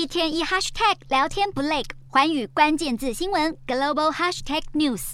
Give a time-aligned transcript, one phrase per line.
[0.00, 5.12] 一天一 hashtag 聊天不累，寰宇关键字新闻 global hashtag news。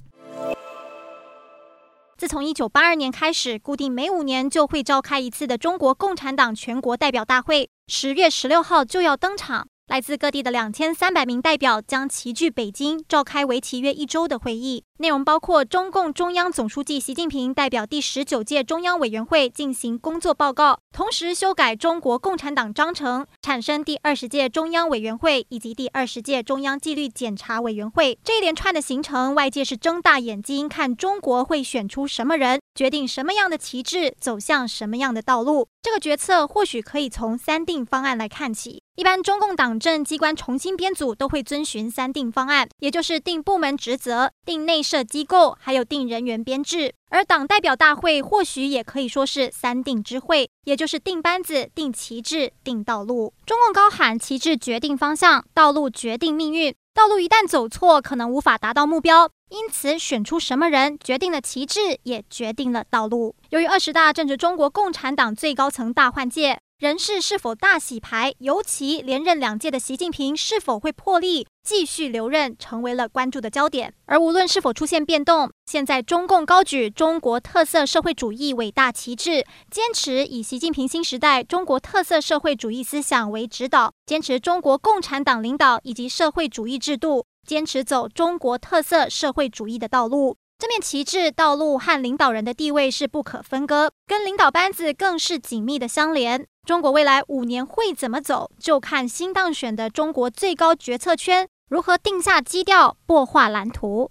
[2.16, 9.66] 自从一九八二年开始，固定每五年就会召开一次的中国共产党全国代表大会，十月十六号就要登场。
[9.88, 14.82] 来自各地的两千三百名代表将齐聚北京，召开为期约一周的会议。
[14.98, 28.18] 内容包括中共中央总书记习近平代表第十九届中央委员会进行工作报告，同时修改中国共产党章程，产生第二十届中央委员会以及第二十届中央纪律检查委员会。
[28.24, 35.66] 这一连串的行程，外界是睁大眼睛看中国会选出什么人，决定什么样的旗帜，走向什么样的道路。
[35.82, 38.82] 这个决策或许可以从三定方案来看起。
[38.96, 46.92] 一般中共党政机关重新编组都会遵循三定方案，也就是定部门职责、定内设机构，还有定人员编制。
[47.08, 53.32] 而党代表大会或许也可以说是三定之会，也就是定班子、定旗帜、定道路。
[53.46, 56.74] 中共高喊旗帜决定方向，道路决定命运。
[56.94, 59.30] 道路一旦走错，可能无法达到目标。
[59.48, 63.36] 因此，选出什么人，决定了旗帜，也决定了道路。
[63.50, 66.58] 由于二十大正值中国共产党最高层大换届。
[66.78, 73.94] 人事是否大洗牌，尤其连任两届的习近平是否会破例继续留任，成为了关注的焦点。
[74.04, 90.36] 而无论是否出现变动，现在中共高举中国特色社会主义伟大旗帜，坚持以习近平新时代中国特色社会主义思想为指导，坚持中国共产党领导以及社会主义制度，坚持走中国特色社会主义的道路。
[90.58, 96.46] 这面旗帜、道路和领导人的地位是不可分割，跟领导班子更是紧密的相连。
[96.66, 104.04] 中国未来五年会怎么走，就看新当选的中国最高决策圈如何定下基调、擘画蓝图。